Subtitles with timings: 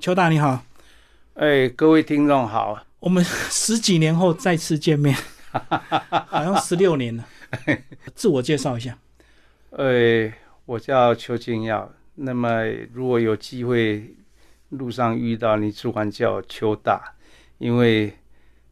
[0.00, 0.64] 邱大你好，
[1.34, 5.14] 哎，各位听众好，我们十几年后再次见面，
[5.52, 7.22] 好像十六年了。
[8.14, 8.96] 自我介绍一下，
[9.72, 10.32] 哎，
[10.64, 11.92] 我叫邱金耀。
[12.14, 14.14] 那么如果有机会
[14.70, 17.12] 路上遇到你，只管叫邱大，
[17.58, 18.16] 因为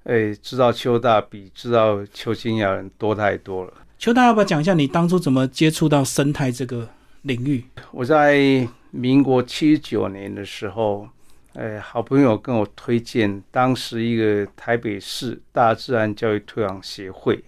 [0.05, 3.75] 哎，知道邱大比知道邱金耀人多太多了。
[3.99, 6.89] 邱大要不要讲一下你当初怎么接触到生态这个
[7.21, 7.67] 领域？
[7.93, 8.67] 我在。
[8.91, 11.09] 民国七十九年的时候，
[11.55, 17.43] 呃，好朋友跟我推荐，当时一个台北市大自然教育推广协会，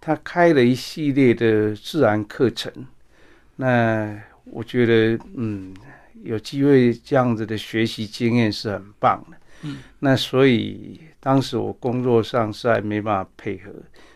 [0.00, 2.70] 他开了一系列的自然课程。
[3.56, 5.74] 那我觉得，嗯，
[6.22, 9.36] 有机会这样子的学习经验是很棒的。
[9.62, 13.70] 嗯，那所以当时我工作上实在没办法配合，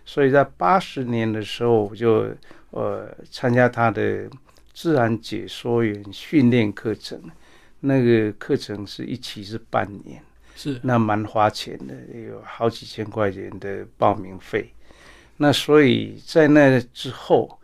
[0.04, 2.28] 所以在八十年的时候，我就
[2.70, 4.28] 呃参加他的。
[4.74, 7.22] 自然解说员训练课程，
[7.78, 10.20] 那个课程是一期是半年，
[10.56, 14.68] 是那蛮花钱的，有好几千块钱的报名费。
[15.36, 17.58] 那所以在那之后，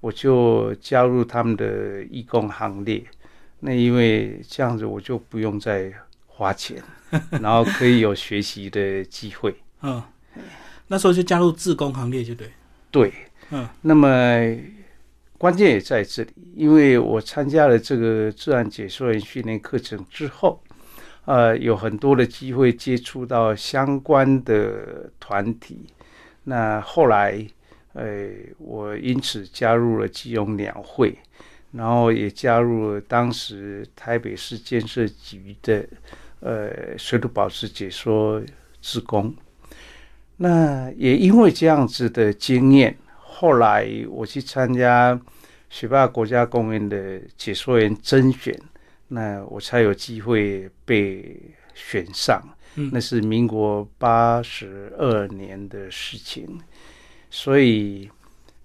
[0.00, 3.04] 我就加入他们的义工行列。
[3.60, 5.92] 那因为这样子，我就不用再
[6.26, 6.82] 花钱，
[7.40, 9.54] 然后可以有学习的机会。
[9.82, 10.02] 嗯，
[10.88, 12.50] 那时候就加入自工行列，就对。
[12.90, 13.12] 对，
[13.50, 14.08] 嗯，那么。
[15.38, 20.62] 关键也在这里，因为我参加了这个自然解说员训练课程之后，
[21.26, 25.86] 呃，有很多的机会接触到相关的团体。
[26.44, 27.46] 那后来，
[27.92, 31.14] 呃，我因此加入了基隆鸟会，
[31.72, 35.86] 然后也加入了当时台北市建设局的
[36.40, 38.42] 呃水土保持解说
[38.80, 39.34] 职工。
[40.38, 42.96] 那也因为这样子的经验。
[43.38, 45.18] 后来我去参加
[45.68, 48.58] 学霸国家公园的解说员甄选，
[49.08, 51.38] 那我才有机会被
[51.74, 52.42] 选上。
[52.92, 56.58] 那是民国八十二年的事情，
[57.30, 58.10] 所以，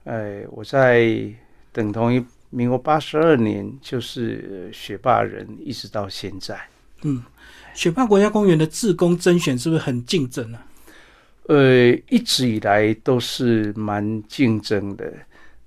[0.03, 1.33] 呃，我在
[1.71, 6.59] 等同于民国八十二年就是学霸人，一直到现在。
[7.03, 7.23] 嗯，
[7.73, 10.59] 学霸国家公园的自工甄选是不是很竞争呢？
[11.51, 15.11] 呃，一直以来都是蛮竞争的。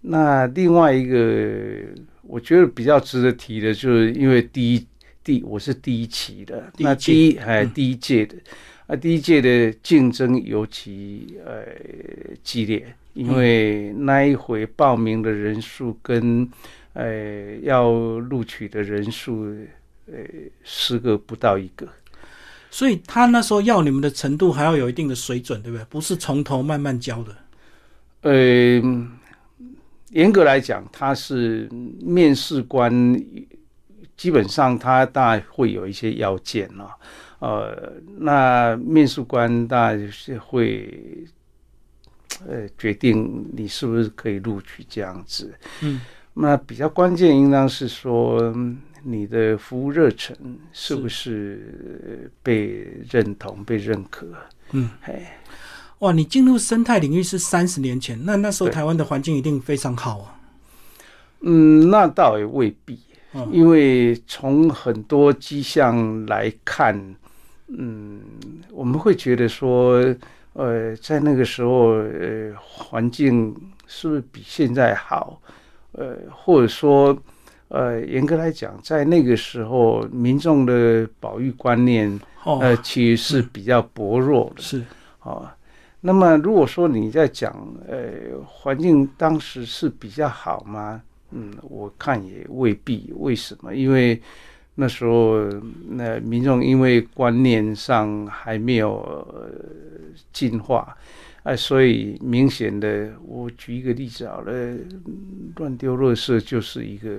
[0.00, 1.82] 那另外一个，
[2.22, 4.86] 我觉得比较值得提的，就是因为第一
[5.22, 8.34] 第我是第一期的，那第一哎第一届的
[8.86, 11.66] 啊，第一届的竞争尤其呃
[12.42, 16.48] 激烈，因为那一回报名的人数跟
[16.94, 19.54] 呃要录取的人数，
[20.06, 20.14] 呃
[20.62, 21.86] 十个不到一个。
[22.74, 25.84] 所以他那时候要你们的程度还要有一定的水准，对不对？
[25.84, 27.36] 不是从头慢慢教的。
[28.22, 28.32] 呃，
[30.10, 31.68] 严格来讲，他是
[32.00, 32.92] 面试官，
[34.16, 36.90] 基本上他当然会有一些要件了。
[37.38, 40.92] 呃，那面试官大概是会，
[42.44, 45.54] 呃，决定你是不是可以录取这样子。
[45.80, 46.00] 嗯，
[46.32, 48.52] 那比较关键应当是说。
[49.06, 50.34] 你的服务热忱
[50.72, 54.26] 是不是被认同、被认可？
[54.72, 55.38] 嗯，哎，
[55.98, 56.10] 哇！
[56.10, 60.40] 你进入生态领域是三十年前，那那时候台湾的环境一定非常好啊。
[61.40, 62.98] 嗯，那倒也未必，
[63.52, 67.14] 因为从很多迹象来看，
[67.68, 68.22] 嗯，
[68.70, 70.02] 我们会觉得说，
[70.54, 73.54] 呃，在那个时候，呃，环境
[73.86, 75.38] 是不是比现在好？
[75.92, 77.14] 呃，或者说。
[77.68, 84.62] 呃，严格来讲，在那个时候，民众的保育观念，呃，其实是比较薄弱的。
[84.62, 84.84] 是
[85.20, 85.56] 啊，
[86.02, 87.52] 那么如果说你在讲，
[87.88, 91.02] 呃，环境当时是比较好吗？
[91.30, 93.12] 嗯，我看也未必。
[93.16, 93.74] 为什么？
[93.74, 94.20] 因为
[94.76, 95.40] 那时候，
[95.88, 99.26] 那民众因为观念上还没有
[100.32, 100.96] 进化。
[101.44, 104.76] 哎，所以明显的，我举一个例子好了，
[105.56, 107.10] 乱丢垃圾就是一个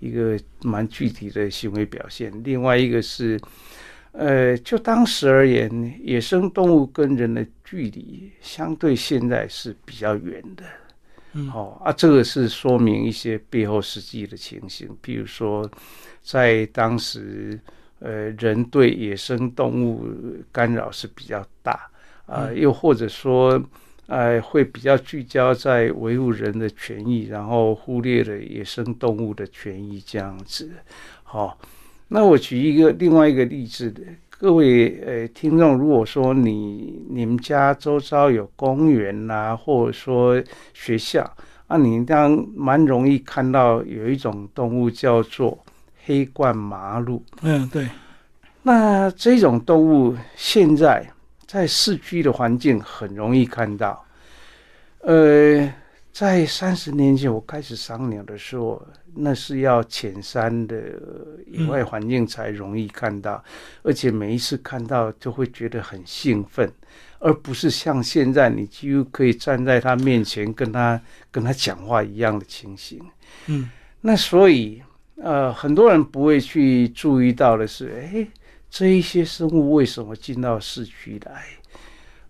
[0.00, 2.30] 一个蛮具体的行为表现。
[2.44, 3.40] 另外一个是，
[4.12, 10.64] 呃，就当时而言，野生动物跟人的距离相对现在是比较远的。
[11.32, 15.66] 嗯，好啊，这个是说明一些背后实际的情形，比如说，
[16.22, 17.58] 在当时，
[18.00, 20.06] 呃，人对野生动物
[20.52, 21.90] 干扰是比较大。
[22.28, 23.60] 啊，又或者说，
[24.06, 30.70] 呃，会比较聚焦在维护人的权益，然后忽略了野生动物的权益这样子。
[31.24, 31.58] 好，
[32.08, 33.92] 那我举一个另外一个例子，
[34.28, 40.40] 各位呃听众，如果说你你们家周遭有公园呐，或者说
[40.74, 41.28] 学校，
[41.66, 45.58] 啊，你当蛮容易看到有一种动物叫做
[46.04, 47.22] 黑冠麻鹿。
[47.42, 47.88] 嗯，对。
[48.62, 51.06] 那这种动物现在
[51.48, 54.04] 在市区的环境很容易看到，
[55.00, 55.72] 呃。
[56.10, 58.84] 在三十年前我开始赏鸟的时候，
[59.14, 60.76] 那是要浅山的
[61.46, 63.40] 野外环境才容易看到，
[63.84, 66.68] 而且每一次看到就会觉得很兴奋，
[67.20, 71.00] 而不是像现在你几乎可以站在他面前跟他
[71.30, 73.00] 跟他讲话一样的情形。
[73.46, 74.82] 嗯，那所以
[75.22, 78.26] 呃，很多人不会去注意到的是，哎，
[78.70, 81.44] 这一些生物为什么进到市区来？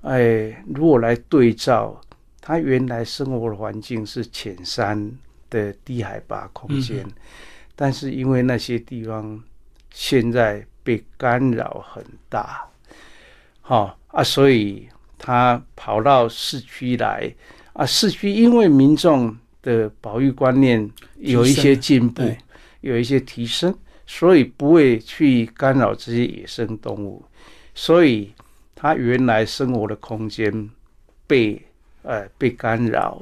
[0.02, 2.00] 哎，如果来对照。
[2.40, 5.12] 它原来生活的环境是浅山
[5.50, 7.06] 的低海拔空间，
[7.76, 9.38] 但是因为那些地方
[9.93, 12.67] 现在被干扰很大，
[13.61, 14.88] 好啊，所以
[15.19, 17.31] 它跑到市区来
[17.75, 17.84] 啊。
[17.84, 22.23] 市区因为民众的保育观念有一些进步，
[22.81, 23.76] 有一些提升，
[24.08, 27.25] 所以不会去干扰这些野生动物，
[27.72, 28.32] 所以
[28.75, 30.69] 它原来生活的空间
[31.28, 31.62] 被。
[32.02, 33.20] 呃，被干扰，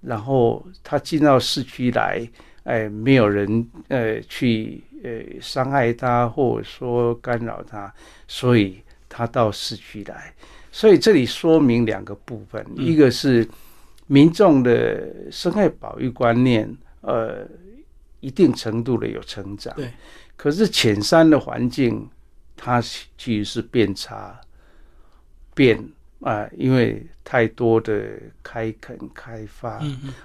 [0.00, 2.28] 然后它进到市区来，
[2.64, 7.92] 哎，没有人呃去呃伤害它，或者说干扰它，
[8.26, 10.34] 所以它到市区来。
[10.72, 13.46] 所以这里说明两个部分，一个是
[14.08, 17.46] 民众的生态保育观念，呃，
[18.20, 19.74] 一定程度的有成长。
[19.76, 19.92] 对。
[20.36, 22.08] 可是浅山的环境，
[22.56, 22.80] 它
[23.16, 24.40] 其实是变差，
[25.54, 25.92] 变。
[26.20, 29.80] 啊，因为太多的开垦开发，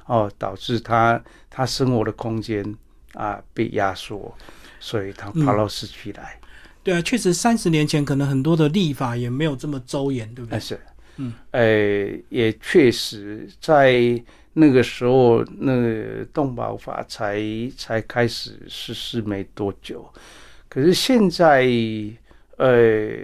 [0.07, 2.65] 哦，导致他他生活的空间
[3.13, 4.35] 啊被压缩，
[4.79, 6.39] 所以他跑到市区来。
[6.81, 10.59] 对啊，确实三十年前可能很多的立法也没有这么周延，对不对？
[10.59, 10.79] 是，
[11.17, 14.19] 嗯，呃，也确实在
[14.53, 17.41] 那个时候，那个动保法才
[17.77, 20.07] 才开始实施没多久，
[20.69, 21.67] 可是现在，
[22.57, 23.17] 呃。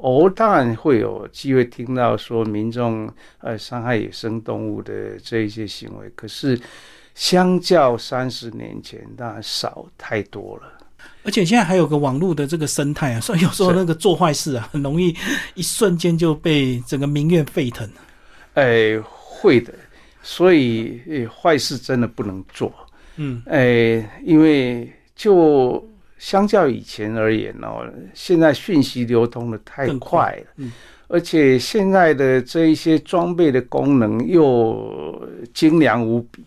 [0.00, 6.56] 哦，当然会有机会听到说民众呃伤害野生动物的这一些行为，可是
[7.16, 10.72] 相较三十年前，当然少太多了。
[11.24, 15.12] 而且现在还有个网络的这个生态啊，所以有时候那个做坏事啊，很容易
[15.54, 17.90] 一瞬间就被整个民怨沸腾。
[18.54, 19.74] 哎，会的，
[20.28, 22.70] 所以坏事真的不能做。
[23.16, 25.82] 嗯，哎，因为就。
[26.18, 30.72] 相较以前而言哦，现在讯息流通的太快了，嗯，
[31.06, 36.44] 而且现在的这一些装备的功能又精良无比，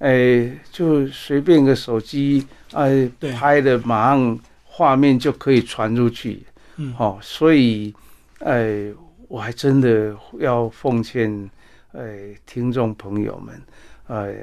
[0.00, 6.42] 哎，就随便个手机哎拍的，马上画面就可以传出去，
[6.76, 7.94] 嗯，好，所以
[8.40, 8.92] 哎，
[9.28, 11.50] 我还真的要奉劝
[11.96, 13.62] 哎听众朋友们，
[14.08, 14.34] 哎，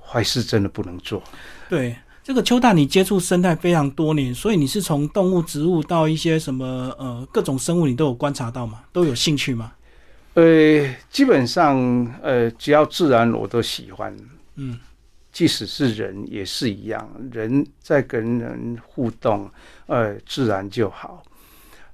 [0.00, 1.22] 坏事真的不能做，
[1.68, 1.96] 对。
[2.22, 8.84] 这个邱大，你接触生态非常多年，所以你是从动物、植物到一些什么呃各种生物，你都有观察到吗？
[8.92, 9.72] 都有兴趣吗？
[10.34, 11.76] 呃，基本上
[12.22, 14.14] 呃，只要自然我都喜欢。
[14.56, 14.78] 嗯，
[15.32, 19.50] 即使是人也是一样，人在跟人互动，
[19.86, 21.22] 呃，自然就好。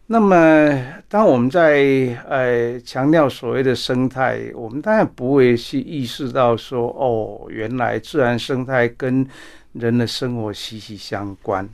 [0.08, 1.82] 那么，当我们在
[2.28, 9.26] 呃强调所谓的生态，我们当然不会去意识到说，哦，原来自然生态跟
[9.72, 11.68] 人的生活息息相关，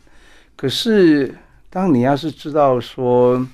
[0.56, 1.34] 可是
[1.68, 3.46] 当你要是知道说，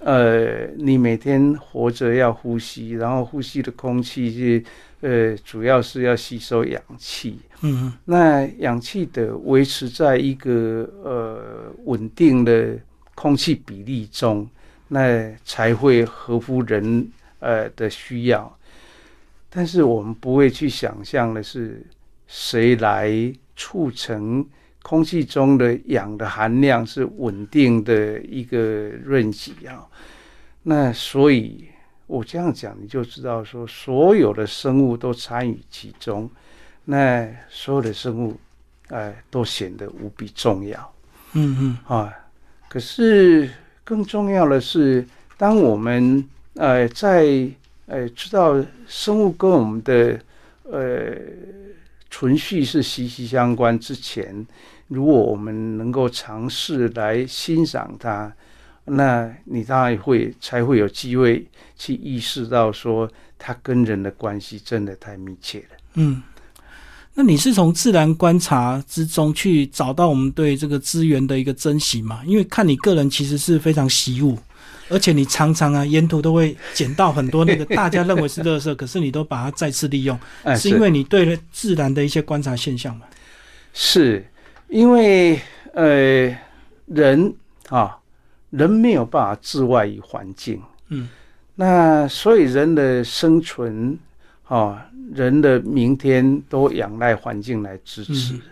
[0.00, 4.64] 呃，你每天活着要呼吸，然后呼吸的空气是，
[5.00, 12.76] 呃，主要是要吸收氧气，嗯，那氧气的维持在一个呃稳定的
[13.14, 14.48] 空气比例中，
[14.88, 18.58] 那才会合乎人呃的需要。
[19.48, 21.84] 但是我们不会去想象的是
[22.26, 23.32] 谁来。
[23.56, 24.44] 促成
[24.82, 28.58] 空气中的氧的含量是稳定的一个
[29.04, 29.86] 润级啊，
[30.64, 31.68] 那所以
[32.08, 36.28] 我这样讲，你就知道说，所有的生物都参与其中，
[36.84, 38.36] 那所有的生物，
[38.88, 40.92] 哎，都显得无比重要。
[41.34, 42.12] 嗯嗯啊，
[42.74, 43.48] 可是
[43.84, 47.48] 更重要的是，当我们呃在
[47.86, 50.18] 呃知道生物跟我们的
[50.64, 51.16] 呃。
[52.10, 53.76] 存续是息息相关。
[53.76, 54.46] 之前，
[54.86, 58.32] 如果我们能够尝试来欣赏它，
[58.84, 61.44] 那你当然会才会有机会
[61.76, 65.76] 去意识到说，它跟人的关系真的太密切了。
[65.94, 66.22] 嗯，
[67.14, 72.20] 那你是从自然观察之中去找到我们对这个资源的一个珍惜嘛？
[72.26, 74.38] 因为看你个人其实是非常习物。
[74.90, 80.18] 而且你常常啊，沿途都会捡到很多那个大家认为是垃圾，可是你都把它再次利用，
[80.58, 83.06] 是因为你对自然的一些观察现象嘛？
[83.72, 84.26] 是
[84.68, 85.40] 因为
[85.72, 86.36] 呃，
[86.84, 87.34] 人
[87.70, 87.96] 啊，
[88.50, 91.08] 人没有办法自外于环境，嗯，
[91.54, 93.98] 那所以人的生存，
[94.48, 94.78] 哦，
[95.12, 98.34] 人的明天都仰赖环境来支持。
[98.34, 98.42] 嗯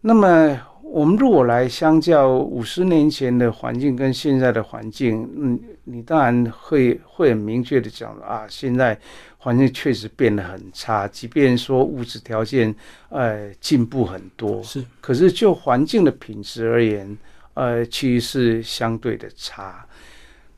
[0.00, 8.96] 那么我们如果来相较五十年前的环境跟现在的环境，嗯，你当然会会很明确的讲啊，现在
[9.38, 12.72] 环境确实变得很差，即便说物质条件
[13.08, 17.18] 呃进步很多，是，可是就环境的品质而言，
[17.54, 19.84] 呃，其实是相对的差。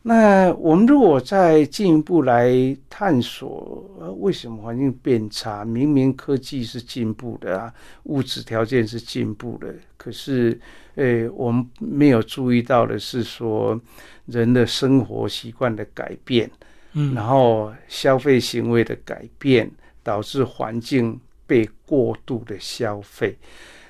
[0.02, 5.62] 那我们如果再进一步来探索，呃，为什么环境变差？
[5.62, 10.58] 明明科技是进步的啊，物质条件是进步的，可是，
[10.94, 13.78] 呃，我们没有注意到的是说，
[14.24, 16.50] 人的生活习惯的改变，
[16.94, 19.70] 嗯，然后消费行为的改变，
[20.02, 23.36] 导致环境被过度的消费。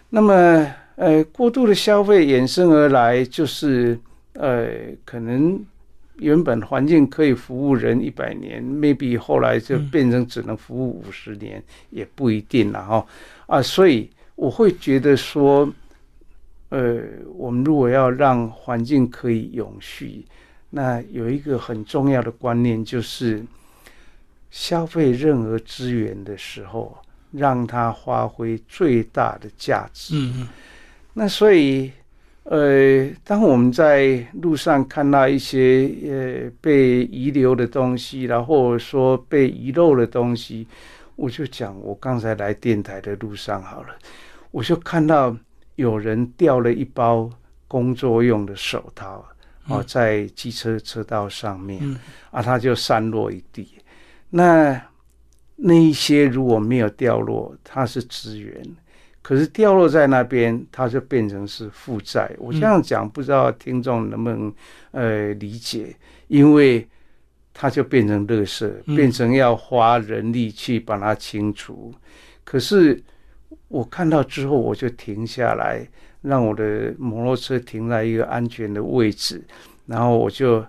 [0.09, 3.97] 那么，呃，过度的消费衍生而来，就是
[4.33, 4.69] 呃，
[5.05, 5.65] 可能
[6.21, 13.07] 原本环境可以服务人一百年，maybe 后来就变成只能服务五十年，也不一定了哈。
[13.47, 15.69] 啊，所以我会觉得说，
[16.69, 17.01] 呃，
[17.35, 20.25] 我们如果要让环境可以永续，
[20.71, 23.43] 那有一个很重要的观念就是，
[24.51, 26.97] 消费任何资源的时候，
[27.33, 30.15] 让它发挥最大的价值。
[30.15, 30.49] 嗯嗯
[31.15, 31.91] 那所以，
[32.45, 40.67] 呃，当我们在路上看到一些呃被遗留的东西，然后说被遗漏的东西，
[41.17, 43.89] 我就讲我刚才来电台的路上好了，
[44.51, 45.37] 我就看到
[45.77, 47.31] 有人掉了一包
[47.69, 49.25] 工作用的手套，
[49.69, 51.97] 哦，在机车车道上面，嗯
[52.33, 53.77] 啊，它就散落一地。
[54.31, 54.81] 那
[55.57, 58.61] 那一些如果没有掉落，它是资源。
[59.23, 62.31] 可是掉落在那边，它就变成是负债。
[62.39, 64.53] 我这样讲，不知道听众能不能
[64.93, 65.95] 呃理解？
[66.29, 66.87] 因为
[67.53, 71.95] 它就变成垃圾，嗯变成要花人力去把它清除。
[72.45, 73.01] 可是
[73.69, 75.87] 我看到之后，我就停下来，
[76.23, 79.45] 让我的摩托车停在一个安全的位置，
[79.87, 80.65] 然后我就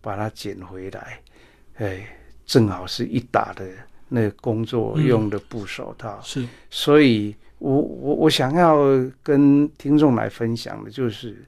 [0.00, 1.20] 把它捡回来。
[1.76, 2.06] 哎，
[2.44, 3.66] 正好是一打的
[4.08, 6.20] 那个工作用的布手套。
[6.22, 8.76] 是，所以我我我想要
[9.22, 11.44] 跟听众来分享的就是，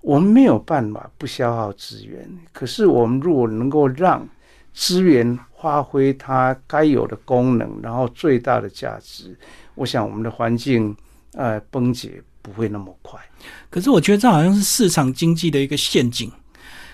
[0.00, 4.26] 我们没有办法不消耗资源，可是我们如果能够让
[4.72, 9.36] 资源发挥它该有的功能，然后最大的价值，
[9.74, 10.94] 我想我们的环境
[11.32, 13.18] 呃崩解不会那么快。
[13.70, 16.30] 可是我觉得这好像是市场经济的一个陷阱。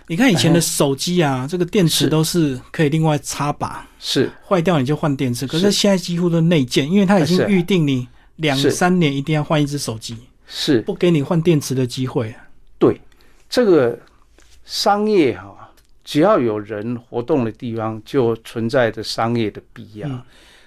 [0.09, 5.47] 你看以前的手机啊，这个电池都是可以另外插拔，是坏掉你就换电池。
[5.47, 8.07] 可是是现在几乎都内建，因为它已经预定你
[8.43, 12.35] 两三年一定要换一只手机，是，不给你换电池的机会。
[12.79, 13.01] 对
[13.49, 13.99] 这个
[14.65, 15.73] 商业哈、
[16.05, 20.07] 只要有人活动的地方，就存在着商业的必要。
[20.07, 20.23] 嗯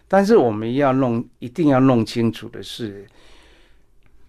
[0.07, 3.07] 但是我们要弄，一定要弄清楚的是，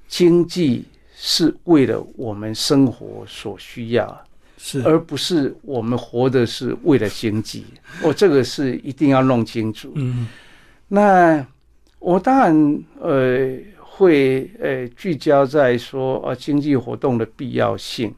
[0.09, 4.25] 经济是为了我们生活所需要，
[4.57, 7.67] 是，而不是我们活的是为了经济。
[8.03, 9.93] 我这个是一定要弄清楚。
[9.97, 10.26] 嗯
[10.88, 11.47] 那
[12.07, 18.15] 我当然呃会呃聚焦在说呃经济活动的必要性，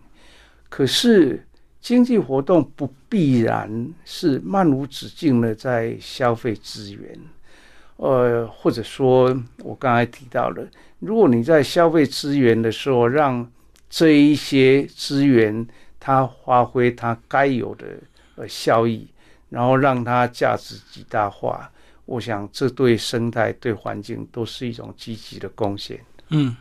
[0.69, 1.43] 可是
[1.81, 7.19] 经济活动不必然是漫无止境的在消费资源，
[7.97, 10.69] 呃或者说我刚才提到了，
[10.99, 13.51] 如果你在消费资源的时候，让
[13.89, 15.67] 这一些资源
[15.99, 17.87] 它发挥它该有的
[18.37, 19.09] 呃效益，
[19.49, 21.73] 然后让它价值极大化。
[22.09, 26.01] 我想这对生态、对环境都是一种积极的贡献。
[26.31, 26.57] 嗯。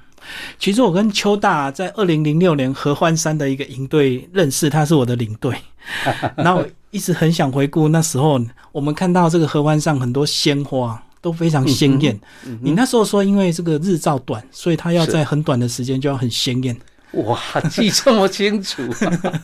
[0.57, 5.55] 其实我跟邱大在二零零六年合欢山的一个营队认识，他是我的领队。
[6.35, 12.19] 然后我一直很想回顾那时候，我们看到这个合欢上很多鲜花都非常鲜艳。
[12.45, 16.75] 嗯你那时候说，因为这个日照短，所以它要在很短的时间就要很鲜艳，
[17.11, 17.39] 哇，
[17.69, 18.81] 记这么清楚，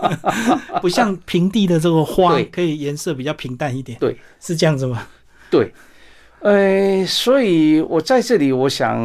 [0.81, 3.97] 不像平地的这个花可以颜色比较平淡一点。
[3.99, 5.07] 对，是这样子吗？
[5.51, 5.71] 对，
[6.43, 8.99] 呃，所以我在这里，我想，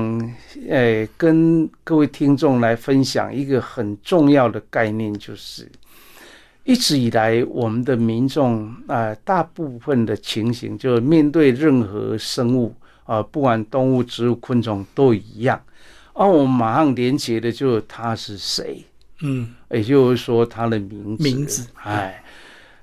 [0.68, 5.70] 呃，跟各位听众来分享一个很重要的概念，就是
[6.64, 15.62] 一直以来我们的民众啊、呃大部分的情形，就是面对任何生物啊、不管动物、植物、昆虫都一样，
[16.14, 18.84] 啊，我们马上连接的就是他是谁。
[19.22, 21.22] 嗯，也就是说他的名字。
[21.22, 22.20] 名字哎，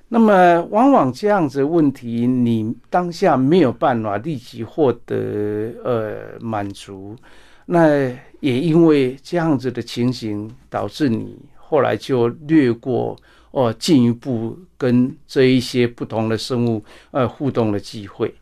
[0.08, 7.16] 那么往往这样子问题，你当下没有办法立即获得呃满足，
[7.64, 8.06] 那
[8.38, 13.16] 也因为这样子的情形，导致你后来就略过
[13.50, 18.32] 哦，进一步跟这一些不同的生物呃互动的机会。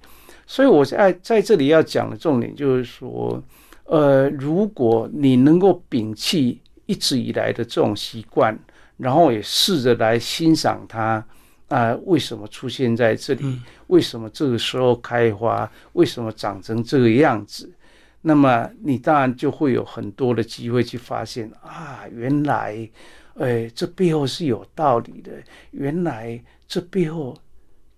[0.47, 3.42] 所以我现在在这里要讲的重点就是说，
[3.85, 8.54] 呃，如果你能够摒弃一直以来的这种习惯，
[8.99, 11.25] 然后也试着来欣赏它。
[11.68, 13.61] 啊，为什么出现在这里？
[13.87, 15.71] 为什么这个时候开花？
[15.94, 17.73] 为什么长成这个样子？
[18.21, 22.88] 那么你当然就会有很多的机会去发现啊，原来，
[23.35, 25.33] 哎，这背后是有道理的。
[25.73, 27.37] 原来这背后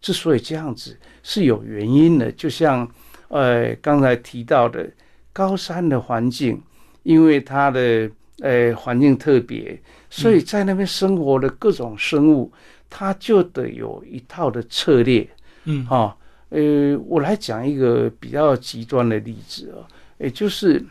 [0.00, 2.30] 之所以这样子是有原因的。
[2.32, 2.88] 就像
[3.28, 4.88] 呃刚才提到的
[5.32, 6.60] 高山的环境，
[7.02, 12.52] 因为它的呃环境特别，所以在那边生活的各种生物。
[12.98, 15.28] 他就得有一套的策略，
[15.64, 16.16] 嗯，哈，
[16.48, 19.84] 呃，我来讲一个比较极端的例子啊，
[20.16, 20.82] 也就是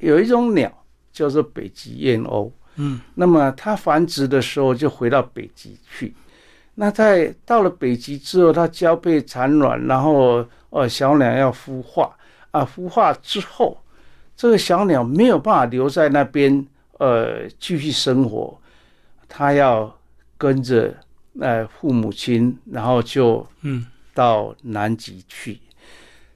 [0.00, 0.70] 有一种鸟
[1.10, 6.12] 叫做北极燕鸥，嗯，那么它繁殖的时候就回到北极去，
[6.74, 12.14] 那在到了北极之后，它交配产卵，然后呃小鸟要孵化。
[12.50, 13.78] 啊，孵化之后，
[14.36, 16.66] 这个小鸟没有办法留在那边
[16.98, 18.60] 呃继续生活，
[19.26, 19.97] 它要。
[20.38, 20.96] 跟着
[21.40, 25.60] 呃父母亲，然后就嗯到南极去。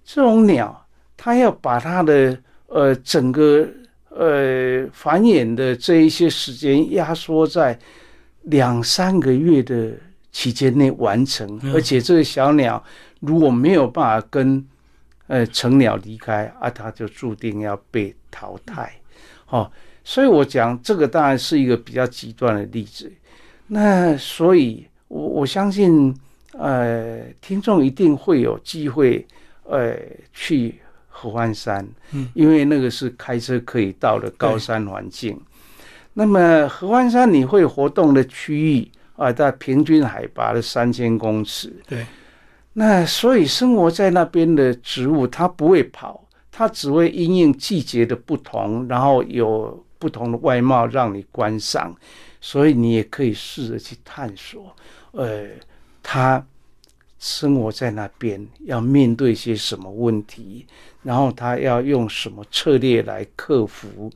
[0.04, 3.66] 这种鸟，它要把它的呃整个
[4.10, 7.78] 呃繁衍的这一些时间压缩在
[8.42, 9.92] 两三个月的
[10.32, 12.82] 期间内完成，而且这个小鸟
[13.20, 14.66] 如果没有办法跟
[15.28, 18.92] 呃成鸟离开啊，它就注定要被淘汰。
[19.48, 19.70] 哦，
[20.02, 23.10] 所以我讲这个当然是一个比较极端的例子。
[23.74, 26.14] 那所以，我我相信，
[26.58, 29.26] 呃，听众一定会有机会，
[29.64, 29.96] 呃，
[30.34, 35.40] 去合欢山，嗯，因为那个是开车可以到的高山环境。
[36.12, 38.86] 那么合欢山你会活动的区域
[39.16, 42.04] 啊，在平均海拔的三千公尺，对。
[42.74, 51.96] 那所以生活在那边的植物，它不会跑，它只会因应季节的不同，然后有不同的外貌让你观赏。
[52.44, 54.74] 所以你也可以试着去探索，
[55.12, 55.46] 呃，
[56.02, 56.44] 他
[57.20, 60.66] 生活在那边要面对些什么问题，
[61.04, 64.10] 然后他要用什么策略来克服。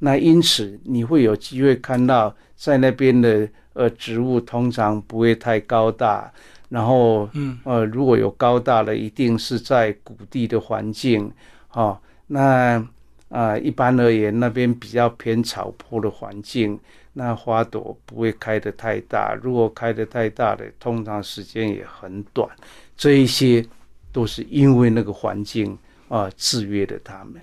[0.00, 6.28] 那因此你会有机会看到，在那边的呃植物通常不会太高大，
[6.68, 11.30] 然后嗯呃如果有高大的，一定是在谷地的环境，
[11.68, 12.84] 哈，那
[13.28, 16.76] 啊一般而言那边比较偏草坡的环境。
[17.18, 22.48] 那花朵不会开得太大，如果开得太大的，通常时间也很短。
[22.96, 23.66] 这一些
[24.12, 25.76] 都是因为那个环境
[26.06, 27.42] 啊制约的它们，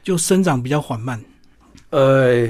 [0.00, 1.20] 就生长比较缓慢。
[1.90, 2.46] 呃，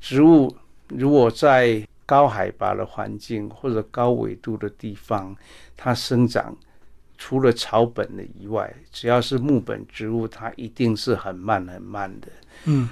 [0.00, 0.56] 植物
[0.88, 5.36] 如果在高海拔的环境或者高纬度的地方，
[5.76, 6.56] 它生长
[7.18, 12.28] 除了草本的以外，只要是木本植物，它一定是很慢很慢的。
[12.64, 12.88] 嗯。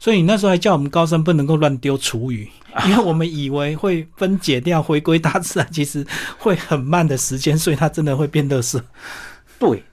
[0.00, 2.48] 所以你那时候还叫我们高山不能够乱丢厨余，
[2.88, 6.04] 因为我们以为会分解掉回归大自然，其实
[6.38, 8.82] 会很慢的时间，所以它真的会变得是。
[9.58, 9.84] 对，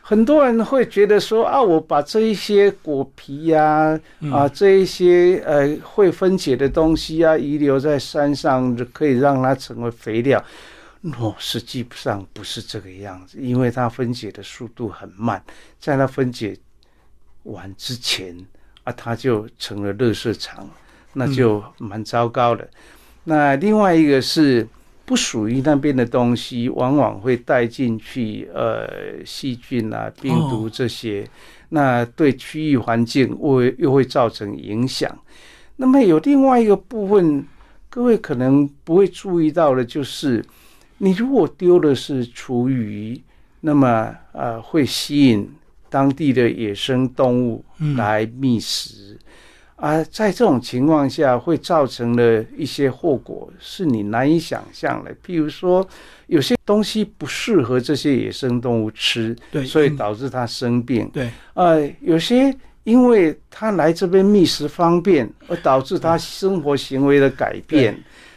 [0.00, 3.96] 很多人会觉得说啊，我把这一些果皮呀，
[4.32, 10.44] 啊这一些呃会分解的东西啊遗留在山上，可以让它成为肥料。
[11.04, 15.40] 喏，实际上不是这个样子，因为它分解的速度很慢，
[15.78, 16.56] 在它分解
[17.44, 18.36] 完之前。
[18.84, 20.68] 啊，它就成了垃圾场，
[21.12, 22.68] 那就蛮糟糕的。
[23.24, 24.66] 那另外一个是
[25.04, 31.28] 不属于那边的东西，往往会带进去呃细菌啊、病毒这些，
[31.68, 35.16] 那对区域环境会又会造成影响。
[35.76, 37.46] 那么有另外一个部分，
[37.88, 40.44] 各位可能不会注意到的，就是
[40.98, 43.20] 你如果丢的是厨余，
[43.60, 45.48] 那么呃会吸引。
[45.92, 47.62] 当地的野生动物
[47.98, 49.18] 来觅食，
[49.76, 55.14] 啊，在这种情况下会造成了一些后果是你难以想象的。
[55.22, 55.86] 譬如说，
[56.28, 61.06] 有些东西不适合这些野生动物吃，对，所以导致它生病。
[61.12, 67.94] 对，呃，有些因为它来这边觅食方便，而导致它生活行为的改变。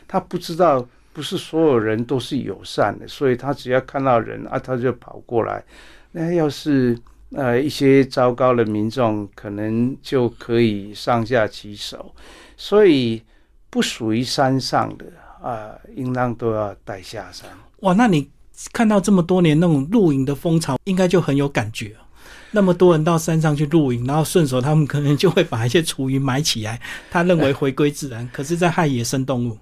[0.09, 5.63] 它不知道，不是所有人都是友善的，所以他只要看到人啊，他就跑过来。
[6.11, 6.99] 那要是。
[7.31, 12.13] 呃，一些糟糕的民众可能就可以上下其手，
[12.55, 13.21] 所以
[13.69, 15.05] 不属于山上的
[15.41, 17.49] 啊，应当都要带下山。
[17.81, 18.29] 哇，那你
[18.71, 21.95] 看到这么多年那种露营的风潮，应该就很有感觉
[22.51, 26.79] 那么多人到山上去露营，然后顺手他们可能就会把一些厨余埋起来，
[27.11, 29.57] 他认为回归自然，可是在害野生动物。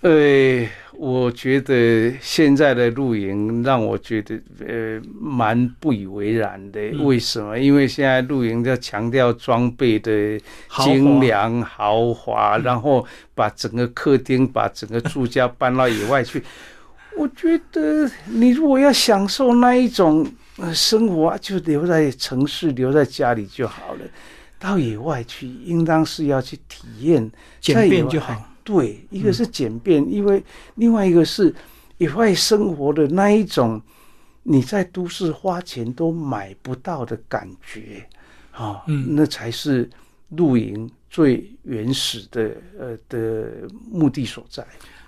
[0.00, 0.66] 呃，
[1.02, 6.78] 我觉得现在的露营让我觉得呃蛮不以为然的。
[7.02, 7.58] 为什么？
[7.58, 10.38] 因为现在露营要强调装备的
[10.84, 16.44] 精良豪华，然后把整个客厅、把整个住家搬到野外去。
[17.16, 20.30] 我觉得你如果要享受那一种
[20.74, 24.00] 生活，就留在城市，留在家里就好了。
[24.58, 28.49] 到野外去，应当是要去体验，简便就好。
[28.62, 30.42] 对，一个是简便，因为
[30.76, 31.54] 另外一个是
[31.98, 33.80] 野外生活的那一种，
[34.42, 38.06] 你在都市花钱都买不到的感觉，
[38.52, 39.88] 啊，那才是
[40.30, 44.64] 露营最原始的呃的目的所在。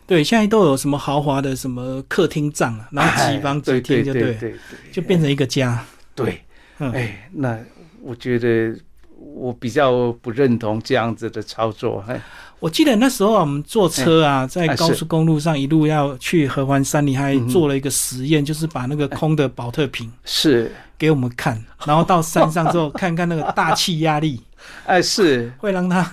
[0.06, 4.54] 对，现在都有什么豪华的什么客厅帐啊，然后几房几厅，就对对，
[4.90, 5.84] 就变成一个家。
[6.14, 6.42] 对，
[6.78, 7.58] 哎，那
[8.02, 8.76] 我觉得
[9.16, 12.04] 我比较不认同这样子的操作。
[12.62, 24.40] 我记得那时候我们坐车啊，在高速公路上一路要去合欢山，你还做了一个实验，就是把那个空的保特瓶是给我们看，然后到山上之后看看那个大气压力，
[24.86, 26.08] 哎，是会让它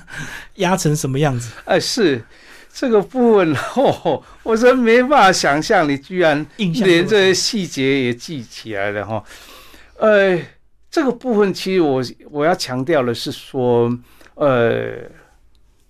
[0.56, 1.52] 压成什么样子？
[1.66, 2.26] 哎，是
[2.74, 9.24] 这个部分哦，我真没办法想象，你居然连这些细节也记起来了哈。
[10.00, 10.36] 呃，
[10.90, 13.96] 这个部分其实我我要强调的是说，
[14.34, 15.19] 呃。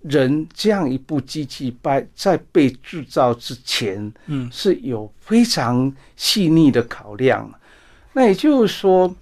[0.02, 7.50] 人这样一部机器，在在被制造之前，嗯，是有非常细腻的考量。
[8.14, 9.14] 那也就是说，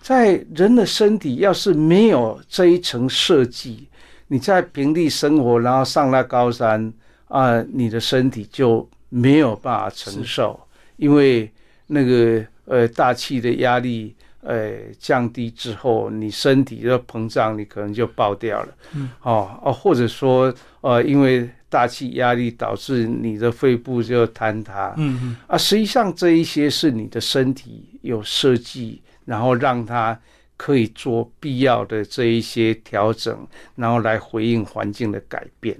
[0.00, 3.88] 在人的身体要是没有这一层设计，
[4.28, 6.92] 你在平地生活，然后上了高山
[7.28, 10.58] 啊，你的身体就没有办法承受，
[10.96, 11.50] 因为
[11.86, 14.14] 那个呃大气的压力。
[14.42, 18.68] 呃，降低之后，你身体的膨胀，你可能就爆掉了。
[18.94, 24.94] 嗯，哦哦，或者说，呃，因为大气压力导致你的肺部就坍塌。
[24.96, 30.18] 嗯嗯，啊，实际上这一些是你的身体有设计，然后让它
[30.56, 35.78] 可以做必要的这一些调整，然后来回应环境的改变。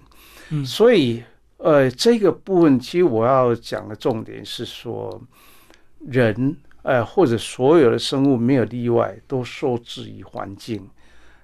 [0.50, 1.22] 嗯，所以，
[1.56, 5.18] 呃，这个部分其实我要讲的重点是说，
[6.06, 6.54] 人。
[6.82, 10.88] 呃，或者所有的生物没有例外，都受制于环境。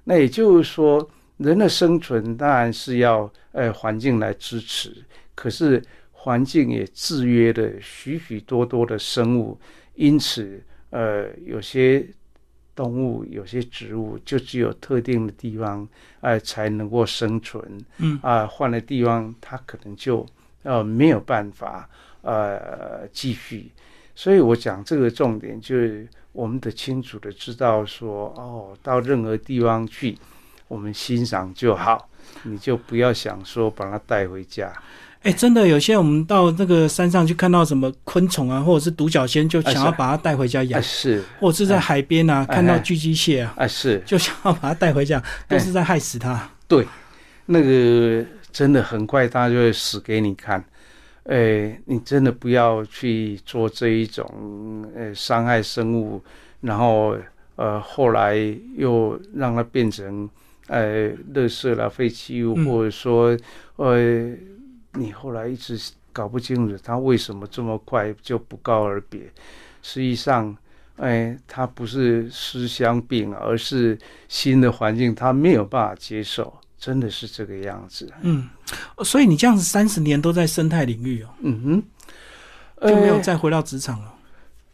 [0.05, 9.59] 那也就是说，人的生存当然是要呃环境来支持，可是环境也制约了许许多多的生物。
[9.95, 12.07] 因此，呃，有些
[12.75, 15.89] 动物、有些植物就只有特定的地方，
[16.21, 17.63] 呃，才能够生存。
[17.99, 20.25] 嗯啊，换了地方，它可能就
[20.63, 21.89] 呃没有办法
[22.23, 23.71] 呃继续。
[24.17, 30.19] 所以我讲这个重点，就是我们得清楚的知道说，哦，到任何地方去，
[30.69, 32.09] 我们欣赏就好，
[32.43, 34.73] 你就不要想说把它带回家。
[35.23, 40.83] 哎，真的有些我们到那个山上去看到什么昆虫啊，或者是独角仙，就想要把它带回家养。
[40.83, 46.49] 是，或者是在海边啊看到巨蜥蟹啊，啊是，就想要把它带回家，都是在害死它。
[46.67, 46.87] 对，
[47.45, 50.65] 那个真的很快它就会死给你看。
[51.29, 56.23] 哎，你真的不要去做这一种呃伤害生物，
[56.61, 57.17] 然后
[57.57, 58.37] 呃后来
[58.77, 60.31] 又让它变成
[60.69, 63.37] 呃垃圾啦、废弃物，或者说
[63.77, 64.33] 呃
[64.93, 65.77] 你后来一直
[66.13, 69.21] 搞不清楚它为什么这么快就不告而别。
[69.83, 70.57] 实际上，
[70.97, 76.57] 哎，它不是思乡病，而是新的环境它没有办法接受。
[76.79, 78.49] 真的是这个样子，嗯，
[79.03, 81.83] 所以你这样子三十年都在生态领域哦，嗯
[82.81, 84.15] 哼，就没有再回到职场了，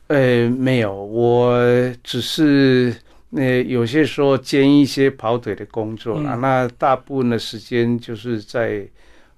[0.08, 1.56] 呃，没有，我
[2.02, 2.94] 只是
[3.30, 8.84] 那有些时候兼一些跑腿的工作啦，那大部分的时间就是在，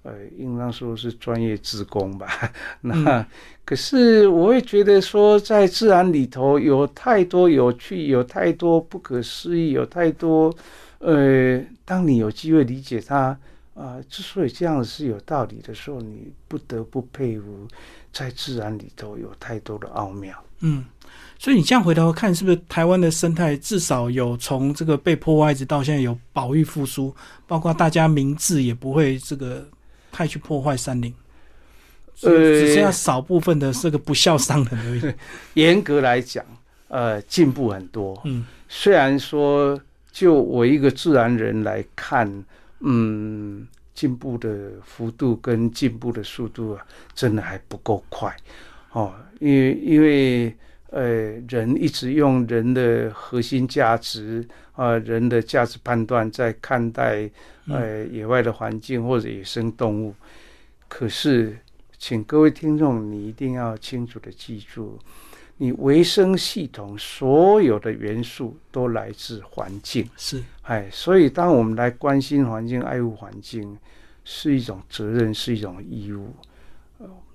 [0.03, 2.27] 呃，应当说是专业职工吧，
[2.81, 3.25] 那
[3.65, 10.55] 可是我会觉得说，在自然里头有太多有趣，有太多不可思议，有太多。
[11.05, 13.39] 呃，当你有机会理解它
[13.75, 17.69] 啊，之所以这样是有道理的时候，你不得不佩服，
[18.11, 20.35] 在自然里头有太多的奥妙。
[20.61, 20.83] 嗯，
[21.39, 27.15] 所以你这样回头看，是不是台湾的生态至少有从这个被破坏一直到现在有保育复苏，
[27.47, 29.69] 包括大家明智也不会这个
[30.11, 31.13] 太去破坏山林，
[32.23, 35.15] 呃，只剩下少部分的这个不孝商人而已。
[35.61, 36.43] 严格来讲，
[36.89, 38.19] 呃，进步很多。
[38.25, 39.79] 嗯，虽然说。
[40.15, 42.45] 就我一个自然人来看，
[42.79, 48.33] 嗯，进步的幅度跟进步的速度啊，真的还不够快，
[48.93, 50.55] 哦，因为因为
[50.91, 57.29] 呃，人一直用人的核心价值啊，人的价值判断在看待
[57.67, 60.15] 呃野外的环境或者野生动物。
[60.87, 61.59] 可是，
[61.99, 64.97] 请各位听众，你一定要清楚的记住，
[65.57, 70.09] 你维生系统所有的元素都来自环境。
[70.17, 73.77] 是，哎，所以当我们来关心环境、爱护环境，
[74.25, 76.35] 是一种责任，是一种义务。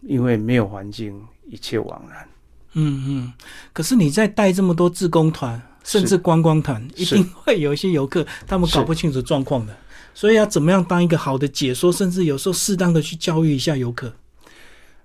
[0.01, 2.25] 因为没有环境，一切枉然。
[2.71, 3.33] 嗯嗯，
[3.73, 9.75] 可是你在带这么多自工团，甚至观光团，一定会有一些游客，他们搞不清楚状况的。
[10.13, 14.13] 所以要怎么样当一个好的解说，甚至有时候适当的去教育一下游客。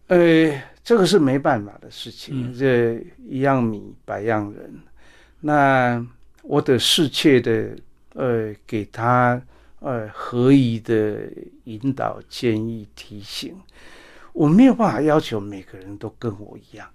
[0.06, 2.56] 呃，这个是没办法的事情。
[2.56, 4.78] 这一样米百样人，
[5.40, 6.06] 那
[6.42, 7.74] 我得适切的
[8.12, 9.40] 呃给他
[9.80, 11.20] 呃合宜的
[11.64, 13.56] 引导、建议、提醒。
[14.34, 16.86] 我没有办法要求每个人都跟我一样。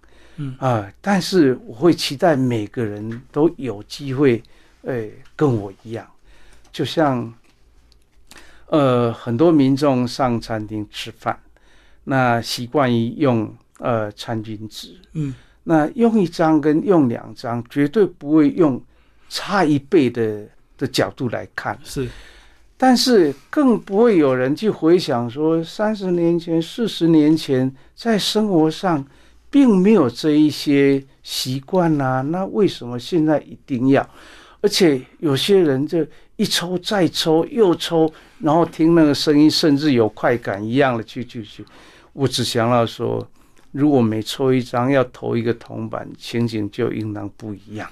[0.41, 4.41] 嗯啊，但是我会期待每个人都有机会，
[4.85, 6.07] 哎，跟我一样，
[6.71, 7.33] 就像，
[8.67, 11.37] 呃，很多民众上餐厅吃饭，
[12.05, 18.81] 那习惯于用呃餐巾纸，嗯，那用一张跟用两张，绝对不会用
[19.27, 22.07] 差一倍的的角度来看，是。
[22.77, 29.05] 但是更不会有人去回想说，三十年前、四十年前在生活上。
[29.51, 34.07] 并没有这一些习惯呐，那为什么现在一定要？
[34.61, 41.65] 而且有些人就一抽再抽又抽，然后听那个声音，甚至有快感一样的去去去。
[42.13, 43.27] 我只想要说，
[43.71, 47.89] 如果每抽一张要投一个铜板，情景就应当不一样。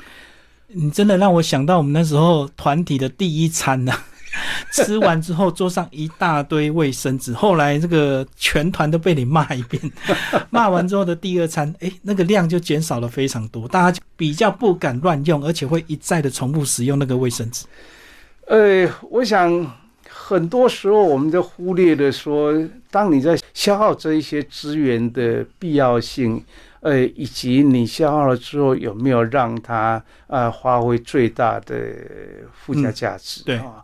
[0.68, 3.94] 你真的让我想到我们那时候团体的第一餐呐。
[4.74, 7.34] 吃完之后，桌上一大堆卫生纸。
[7.34, 9.82] 后来这个全团都被你骂一遍，
[10.52, 17.66] 骂完之后的第二餐，哎，那个量就减少了非常多，大家就比较不敢乱用，而且会一再的重复使用那个卫生纸。
[18.48, 19.50] 呃，我想
[20.28, 22.54] 很多时候我们就忽略了说，
[22.92, 26.44] 当你在消耗这一些资源的必要性，
[26.82, 31.76] 呃，以及你消耗了之后有没有让它呃发挥最大的
[32.52, 33.42] 附加价值？
[33.46, 33.82] 对啊。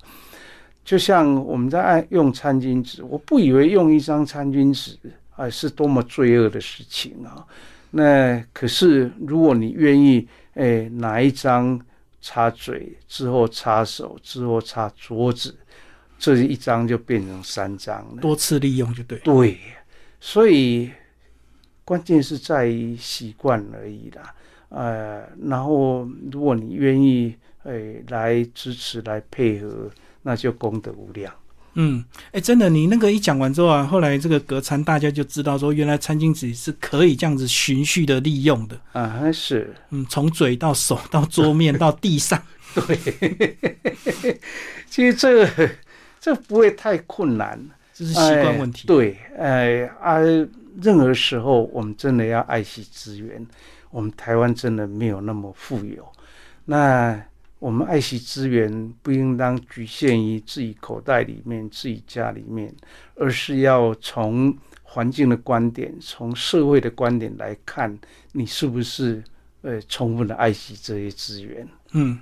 [0.83, 4.97] 就像我们在爱用餐巾纸，我不以为用一张餐巾纸
[5.37, 7.47] 啊是多么罪恶的事情啊。
[7.91, 11.79] 那可是如果你愿意，哎，拿一张
[12.21, 15.55] 擦嘴之后擦手之后擦桌子，
[16.23, 19.17] 这一张就变成三张了，多次利用就对。
[19.19, 19.57] 对，
[20.21, 20.89] 所以
[21.83, 24.33] 关键是在于习惯而已啦。
[24.69, 29.91] 呃，然后如果你愿意，哎，来支持来配合。
[30.25, 31.33] 那就功德无量。
[31.73, 42.41] 嗯，哎，真的，你那个一讲完之后啊，后来这个隔餐大家就知道说，原来餐巾纸是可以这样子循序的利用的啊，是，嗯，从嘴到手到桌面到地上，
[42.73, 42.97] 对，
[44.89, 45.69] 其实这个
[46.23, 47.59] 这不会太困难，
[47.93, 48.87] 这是习惯问题。
[48.87, 50.19] 对，哎啊，
[50.81, 53.45] 任何时候我们真的要爱惜资源，
[53.91, 56.07] 我们台湾真的没有那么富有，
[56.63, 57.21] 那。
[57.59, 62.69] 我们爱惜资源，不应当局限于自己口袋里面、自己家里面，
[63.15, 67.97] 而是要从环境的观点、从社会的观点来看，
[68.33, 69.23] 你是不是
[69.61, 71.65] 呃充分的爱惜这些资源？
[71.93, 72.19] 嗯，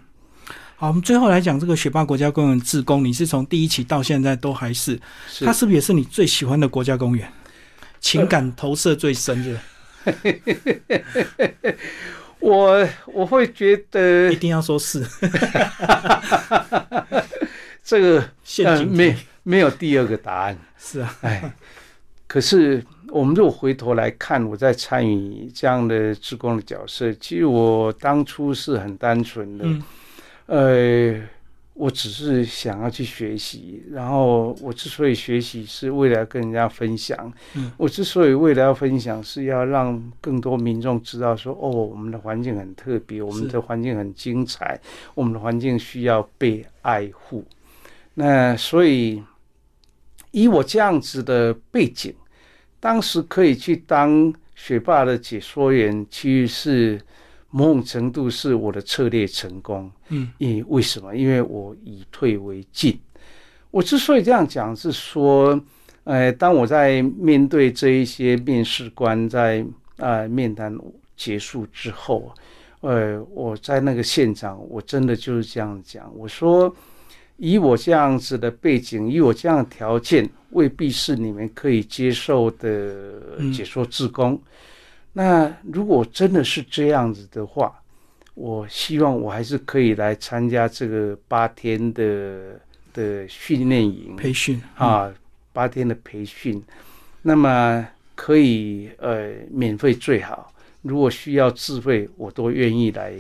[0.81, 4.99] 好，我们最后来讲这个雪霸国家公园自工，你是从第一期到现在都还是，
[5.45, 7.31] 它是不是也是你最喜欢的国家公园？
[7.99, 9.59] 情感投射最深的。
[12.41, 15.05] 我我会觉得一定要说是，
[17.85, 20.57] 这个陷阱没没有第二个答案。
[20.79, 21.53] 是啊，哎，
[22.25, 29.65] 可是我们如果回头来看，我在参与这样的职工的角色，其实我当初是很单纯的，
[30.55, 31.21] 呃。
[31.73, 37.33] 我只是想要去学习，然后我之所以学习是为了跟人家分享。
[37.55, 44.79] 嗯，我之所以为了要分享，是要让更多民众知道说，哦，我们的环境很特别，我们的环境很精彩，
[45.15, 47.43] 我们的环境需要被爱护。
[48.13, 49.23] 那所以，
[50.31, 52.13] 以我这样子的背景，
[52.79, 57.01] 当时可以去当学霸的解说员，其实是。
[57.51, 61.15] 某种程度是我的策略成功，嗯，因为什么？
[61.15, 62.97] 因为我以退为进。
[63.69, 65.61] 我之所以这样讲，是说，
[66.05, 69.65] 呃，当我在面对这一些面试官在
[69.97, 70.77] 啊面谈
[71.15, 72.33] 结束之后，
[72.79, 76.11] 呃，我在那个现场，我真的就是这样讲。
[76.17, 76.73] 我说，
[77.37, 83.21] 以我这样子的背景，以我这样的条件，未必是你们可以接受的
[83.53, 84.41] 解说自工。
[85.13, 87.81] 那如果真的是这样子的话，
[88.33, 92.59] 我希望我还是可以来参加这个八天的
[92.93, 94.15] 的训练营。
[94.15, 95.13] 培训啊，
[95.51, 96.63] 八天的培训，
[97.23, 103.13] 那么可以呃免费最好，如果需要自费，我都愿意来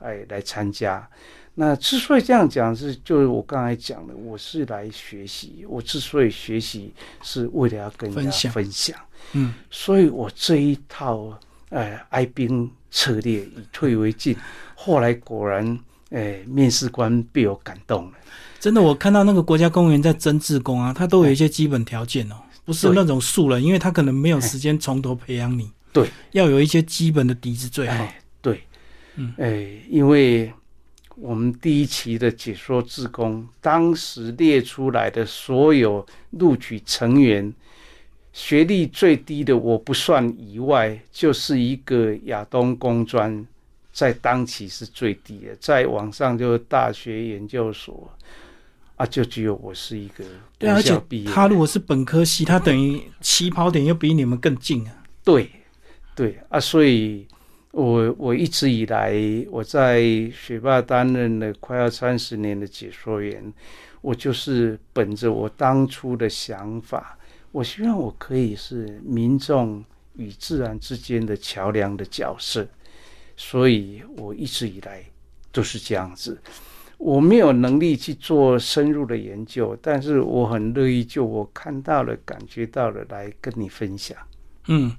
[0.00, 1.08] 哎来参加。
[1.60, 5.64] 那之所以这样讲，是就是我刚才讲的，我是来学习。
[5.68, 8.96] 我之所以学习，是为了要跟人家分享。
[9.32, 11.36] 嗯，所以我这一套
[11.70, 14.36] 呃哀兵策略，以退为进，
[14.76, 15.76] 后来果然，
[16.10, 18.12] 哎，面试官被我感动了。
[18.60, 25.68] 真的，我看到那个国家公务员在征志工啊，他都有一些基本条件哦，不是那种素人，因为他可能没有时间从头培养你。
[25.92, 28.08] 对，要有一些基本的底子最好。
[28.40, 28.62] 对，
[29.16, 30.52] 嗯，哎，因为。
[31.20, 37.52] 我们第一期的解说志工，当时列出来的所有录取成员，
[38.32, 43.44] 学历最低的我不算以外，就是一个亚东工专，
[43.92, 48.08] 在当期是最低的，在网上就是大学研究所，
[48.94, 50.24] 啊，就只有我是一个
[50.56, 55.02] 对，而且他如果是本科系，他等于起跑点又比你们更近啊。
[55.24, 55.50] 对，
[56.14, 57.26] 对啊，所以。
[57.70, 59.14] 我我一直以来
[59.50, 60.00] 我在
[60.30, 63.52] 学霸担任了快要三十年的解说员，
[64.00, 67.18] 我就是本着我当初的想法，
[67.52, 69.84] 我希望我可以是民众
[70.16, 72.66] 与自然之间的桥梁的角色，
[73.36, 75.04] 所以我一直以来
[75.52, 76.38] 都是这样子。
[76.96, 84.16] 我没有能力去做深入的研究，但是我很乐意就我看到了、感觉到了来跟你分享。
[84.70, 84.94] 嗯，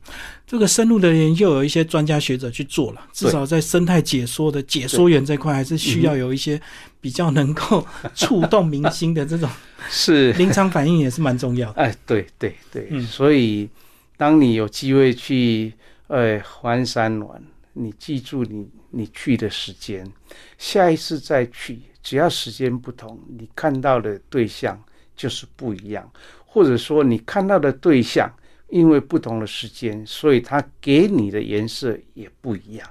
[0.48, 6.60] 这个深入的研究有一些专家学者去做了，至少在生态解说的解说员这块，还是需要有一些
[7.00, 9.48] 比较能够触动民心的这种
[9.90, 11.82] 是临场反应也是蛮重要的。
[11.84, 13.70] 哎，对对对，所以
[14.18, 15.72] 当你有机会去
[16.08, 17.40] 呃环山玩，
[17.74, 20.12] 你记住你你去的时间，
[20.58, 24.82] 下一次再去，只要时间不同，你看到的对象
[25.16, 26.12] 就是不一样，
[26.48, 28.28] 或者说你看到的对象。
[28.70, 32.88] 因为不同的时间，所以它给你的颜色也不一样，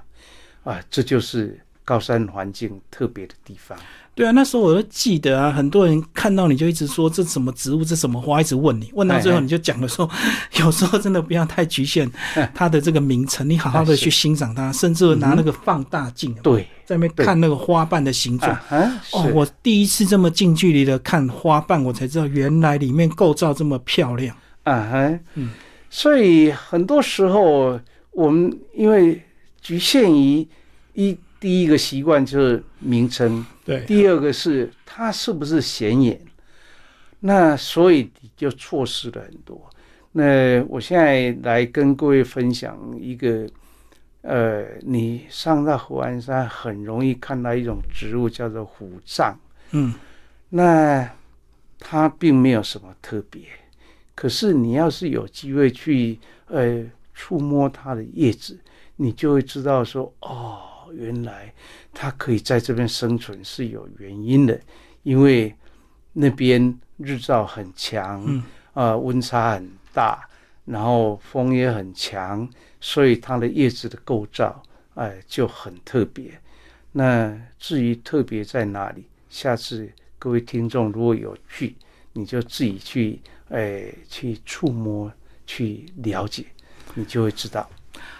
[0.63, 3.77] 啊，这就是高山环境特别的地方。
[4.15, 10.09] 对啊，那时候我都记得啊，很多人看到你就一直说这什么植物，这什么花，一直问你，问到最后你就讲了说，
[10.59, 12.11] 有时候真的不要太局限
[12.53, 18.53] 它的这个名称，你好好的去欣赏它，甚至拿那个放大镜，对，在那边看那个花瓣的形状。
[19.13, 24.35] 哦，我第一次这么近距离的看花瓣，我才知道原来里面构造这么漂亮。
[24.63, 25.51] 啊哈，嗯。
[25.89, 27.79] 所以很多时候，
[28.11, 29.21] 我们因为
[29.59, 30.47] 局限于
[30.93, 36.19] 一第一个习惯就是名称，对；第二个是它是不是显眼，
[37.21, 39.69] 那所以就错失了很多。
[40.11, 43.47] 那我现在来跟各位分享一个，
[44.21, 49.39] 呃，你上到虎安山很容易看到一种植物叫做虎杖，
[49.71, 49.93] 嗯，
[50.49, 51.09] 那
[51.79, 53.41] 它并没有什么特别。
[54.19, 58.59] 可是你要是有机会去呃触摸它的叶子，
[58.97, 60.59] 你就会知道说哦，
[60.91, 61.53] 原来
[61.93, 64.59] 它可以在这边生存是有原因的，
[65.03, 65.55] 因为
[66.11, 70.27] 那边日照很强，啊温差很大，
[70.65, 72.45] 然后风也很强，
[72.81, 74.61] 所以它的叶子的构造
[74.95, 76.37] 哎就很特别。
[76.91, 81.77] 那至于特别在哪里，下次各位听众如果有去，
[82.11, 83.17] 你就自己去。
[83.49, 85.11] 哎，去触摸，
[85.45, 86.45] 去了解，
[86.93, 87.69] 你就会知道。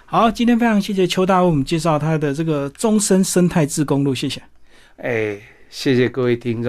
[0.06, 4.42] 好，今天非常谢谢邱大为我们介绍他的这个终身生态自公路，谢谢。
[4.98, 5.40] 哎，
[5.70, 6.68] 谢谢各位听众。